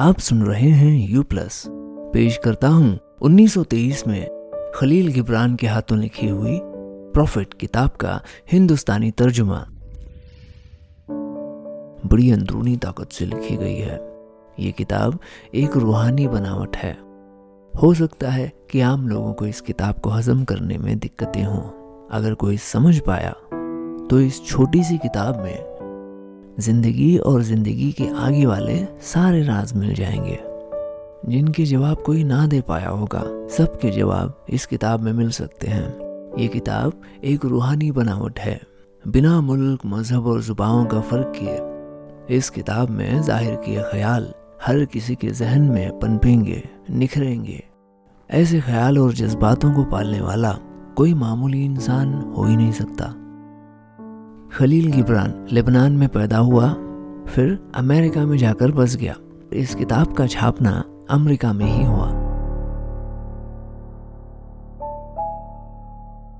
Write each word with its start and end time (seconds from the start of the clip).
आप 0.00 0.18
सुन 0.18 0.42
रहे 0.42 0.68
हैं 0.68 1.08
यू 1.08 1.22
प्लस 1.22 1.64
पेश 2.14 2.36
करता 2.44 2.68
हूँ 2.68 2.98
1923 3.22 4.06
में 4.06 4.26
खलील 4.74 5.08
गिब्रान 5.08 5.56
के 5.56 5.66
हाथों 5.66 5.98
लिखी 5.98 6.28
हुई 6.28 6.60
प्रॉफिट 7.12 7.54
किताब 7.54 7.90
का 7.90 8.22
हिंदुस्तानी 8.52 9.10
तर्जुमा। 9.10 9.66
बड़ी 12.06 12.30
अंदरूनी 12.30 12.76
ताकत 12.76 13.08
से 13.12 13.26
लिखी 13.26 13.56
गई 13.56 13.76
है। 13.76 14.00
ये 14.60 14.72
किताब 14.72 15.18
एक 15.54 15.76
रूहानी 15.76 16.28
बनावट 16.28 16.76
है। 16.76 16.96
हो 17.82 17.94
सकता 17.94 18.30
है 18.30 18.52
कि 18.70 18.80
आम 18.80 19.08
लोगों 19.08 19.32
को 19.32 19.46
इस 19.46 19.60
किताब 19.60 19.98
को 19.98 20.10
हजम 20.10 20.44
करने 20.44 20.78
में 20.78 20.98
दिक्कतें 20.98 21.44
हों। 21.44 21.62
अगर 22.10 22.34
कोई 22.34 22.56
समझ 22.56 22.98
पाया 22.98 23.32
तो 24.10 24.20
इस 24.20 24.44
छोटी 24.46 24.84
सी 24.84 24.98
किताब 24.98 25.42
में 25.42 25.79
ज़िंदगी 26.60 27.16
और 27.18 27.42
ज़िंदगी 27.42 27.92
के 27.92 28.08
आगे 28.08 28.46
वाले 28.46 28.86
सारे 29.02 29.42
राज 29.42 29.72
मिल 29.76 29.94
जाएँगे। 29.94 30.38
जिनके 31.28 31.64
जवाब 31.64 32.02
कोई 32.06 32.24
ना 32.24 32.46
दे 32.46 32.60
पाया 32.60 32.88
होगा, 32.88 33.22
सबके 33.56 33.90
जवाब 33.90 34.46
इस 34.50 34.66
किताब 34.66 35.00
में 35.00 35.12
मिल 35.12 35.30
सकते 35.30 35.66
हैं। 35.66 35.88
ये 36.38 36.48
किताब 36.48 36.92
एक 37.24 37.44
रूहानी 37.44 37.90
बनावट 37.90 38.38
है। 38.38 38.60
बिना 39.08 39.40
मुल्क, 39.40 39.80
मज़हब 39.86 40.26
और 40.26 40.42
जुबाओं 40.42 40.84
का 40.84 41.00
फ़र्क 41.00 41.32
किए। 41.36 42.36
इस 42.36 42.50
किताब 42.50 42.90
में 42.90 43.22
ज़ाहिर 43.22 43.54
किए 43.54 43.82
ख्याल 43.82 44.32
हर 44.66 44.84
किसी 44.84 45.14
के 45.14 45.28
जहन 45.28 45.62
में 45.62 45.98
पनपेंगे, 45.98 46.62
निखरेंगे। 46.90 47.64
ऐसे 48.30 48.60
ख्याल 48.60 48.98
और 48.98 49.12
जज्बातों 49.12 49.72
को 49.72 49.84
पालने 49.84 50.20
वाला 50.20 50.58
कोई 50.96 51.14
मामूली 51.14 51.64
इंसान 51.64 52.14
हो 52.36 52.44
ही 52.44 52.56
नहीं 52.56 52.72
सकता। 52.72 53.14
खलील 54.60 54.90
गिब्रान 54.92 55.46
लेबनान 55.52 55.92
में 55.92 56.08
पैदा 56.08 56.38
हुआ, 56.38 56.68
फिर 57.28 57.58
अमेरिका 57.74 58.26
में 58.26 58.38
जाकर 58.38 58.70
बस 58.70 58.96
गया। 58.96 59.14
इस 59.52 59.74
किताब 59.74 60.12
का 60.12 60.26
छापना 60.26 60.84
अमेरिका 61.10 61.52
में 61.52 61.66
ही 61.66 61.84
हुआ। 61.84 61.99